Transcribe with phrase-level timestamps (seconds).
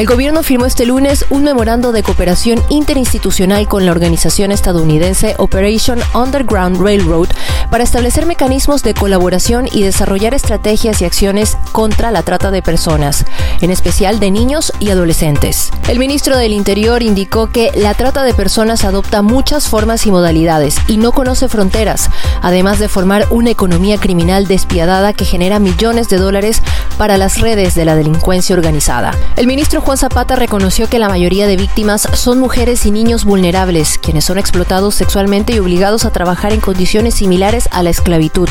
[0.00, 5.98] El gobierno firmó este lunes un memorando de cooperación interinstitucional con la organización estadounidense Operation
[6.14, 7.28] Underground Railroad
[7.70, 13.26] para establecer mecanismos de colaboración y desarrollar estrategias y acciones contra la trata de personas,
[13.60, 15.70] en especial de niños y adolescentes.
[15.86, 20.76] El ministro del Interior indicó que la trata de personas adopta muchas formas y modalidades
[20.88, 22.08] y no conoce fronteras,
[22.40, 26.62] además de formar una economía criminal despiadada que genera millones de dólares
[26.96, 29.14] para las redes de la delincuencia organizada.
[29.36, 33.98] El ministro Juan Zapata reconoció que la mayoría de víctimas son mujeres y niños vulnerables,
[33.98, 38.48] quienes son explotados sexualmente y obligados a trabajar en condiciones similares a la esclavitud.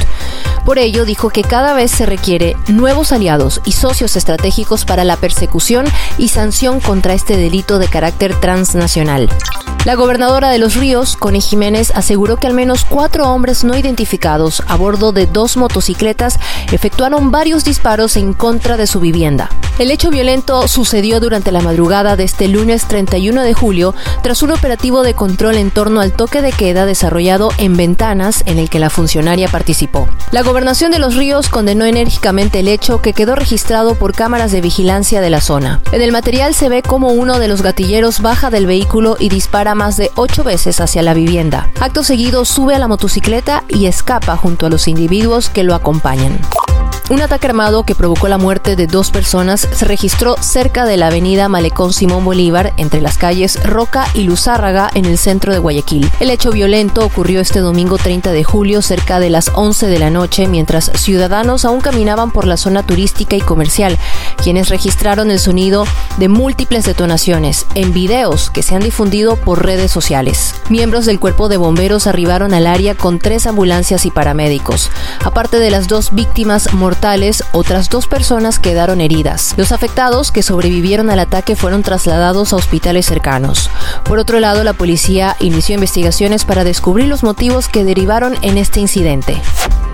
[0.65, 5.15] Por ello, dijo que cada vez se requiere nuevos aliados y socios estratégicos para la
[5.15, 5.85] persecución
[6.17, 9.29] y sanción contra este delito de carácter transnacional.
[9.85, 14.61] La gobernadora de Los Ríos, Connie Jiménez, aseguró que al menos cuatro hombres no identificados
[14.67, 16.37] a bordo de dos motocicletas
[16.73, 19.49] efectuaron varios disparos en contra de su vivienda.
[19.79, 24.51] El hecho violento sucedió durante la madrugada de este lunes 31 de julio tras un
[24.51, 28.79] operativo de control en torno al toque de queda desarrollado en Ventanas en el que
[28.79, 30.09] la funcionaria participó.
[30.31, 34.59] La gobernación de Los Ríos condenó enérgicamente el hecho que quedó registrado por cámaras de
[34.59, 35.79] vigilancia de la zona.
[35.93, 39.68] En el material se ve como uno de los gatilleros baja del vehículo y dispara
[39.75, 41.69] más de ocho veces hacia la vivienda.
[41.79, 46.39] Acto seguido sube a la motocicleta y escapa junto a los individuos que lo acompañan.
[47.09, 51.07] Un ataque armado que provocó la muerte de dos personas se registró cerca de la
[51.07, 56.07] avenida Malecón Simón Bolívar, entre las calles Roca y Luzárraga, en el centro de Guayaquil.
[56.19, 60.11] El hecho violento ocurrió este domingo 30 de julio, cerca de las 11 de la
[60.11, 63.97] noche, mientras ciudadanos aún caminaban por la zona turística y comercial,
[64.43, 69.91] quienes registraron el sonido de múltiples detonaciones en videos que se han difundido por redes
[69.91, 70.53] sociales.
[70.69, 74.91] Miembros del cuerpo de bomberos arribaron al área con tres ambulancias y paramédicos.
[75.25, 76.98] Aparte de las dos víctimas mortales,
[77.51, 79.53] otras dos personas quedaron heridas.
[79.57, 83.69] Los afectados que sobrevivieron al ataque fueron trasladados a hospitales cercanos.
[84.03, 88.79] Por otro lado, la policía inició investigaciones para descubrir los motivos que derivaron en este
[88.79, 89.41] incidente.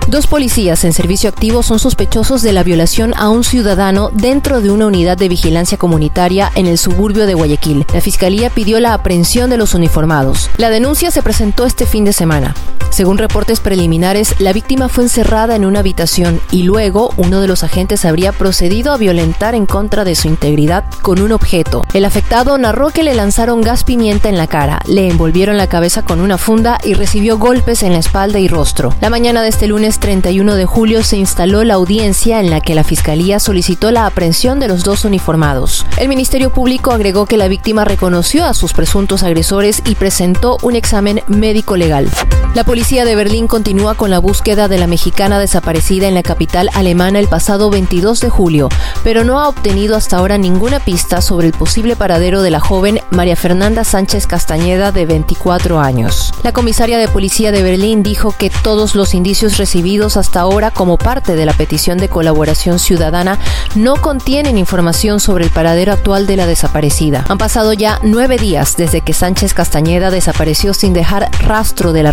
[0.07, 4.69] Dos policías en servicio activo son sospechosos de la violación a un ciudadano dentro de
[4.69, 7.85] una unidad de vigilancia comunitaria en el suburbio de Guayaquil.
[7.91, 10.49] La fiscalía pidió la aprehensión de los uniformados.
[10.57, 12.53] La denuncia se presentó este fin de semana.
[12.95, 17.61] Según reportes preliminares, la víctima fue encerrada en una habitación y luego uno de los
[17.61, 21.83] agentes habría procedido a violentar en contra de su integridad con un objeto.
[21.91, 26.03] El afectado narró que le lanzaron gas pimienta en la cara, le envolvieron la cabeza
[26.03, 28.95] con una funda y recibió golpes en la espalda y rostro.
[29.01, 32.75] La mañana de este lunes 31 de julio se instaló la audiencia en la que
[32.75, 35.85] la Fiscalía solicitó la aprehensión de los dos uniformados.
[35.97, 40.77] El Ministerio Público agregó que la víctima reconoció a sus presuntos agresores y presentó un
[40.77, 42.09] examen médico legal.
[42.53, 46.69] La policía de Berlín continúa con la búsqueda de la mexicana desaparecida en la capital
[46.75, 48.69] alemana el pasado 22 de julio,
[49.03, 53.00] pero no ha obtenido hasta ahora ninguna pista sobre el posible paradero de la joven
[53.09, 56.31] María Fernanda Sánchez Castañeda de 24 años.
[56.44, 60.97] La comisaria de policía de Berlín dijo que todos los indicios recibidos hasta ahora como
[60.97, 63.40] parte de la petición de colaboración ciudadana
[63.74, 67.25] no contienen información sobre el paradero actual de la desaparecida.
[67.29, 72.12] Han pasado ya nueve días desde que Sánchez Castañeda desapareció sin dejar rastro de la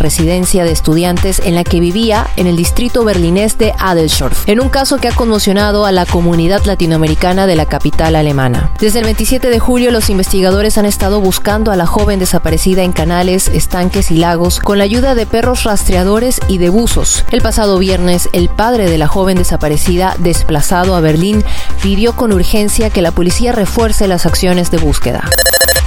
[0.65, 4.99] de estudiantes en la que vivía en el distrito berlinés de Adelsdorf, en un caso
[4.99, 8.71] que ha conmocionado a la comunidad latinoamericana de la capital alemana.
[8.79, 12.93] Desde el 27 de julio, los investigadores han estado buscando a la joven desaparecida en
[12.93, 17.25] canales, estanques y lagos con la ayuda de perros rastreadores y de buzos.
[17.31, 21.45] El pasado viernes, el padre de la joven desaparecida, desplazado a Berlín,
[21.83, 25.31] pidió con urgencia que la policía refuerce las acciones de búsqueda.